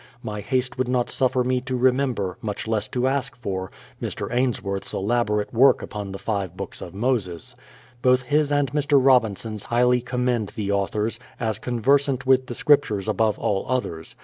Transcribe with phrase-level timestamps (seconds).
[0.23, 3.69] My haste would not suffer me to remember, much less to ask for,
[4.01, 4.33] Mr.
[4.33, 7.55] Ainsworth's elaborate work upon the five Books of Moses.
[8.01, 8.99] Both his and Mr.
[8.99, 14.15] Robinson's highly commend the authors, as conversant with the scriptures above all others.